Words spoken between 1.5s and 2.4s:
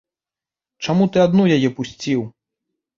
яе пусціў?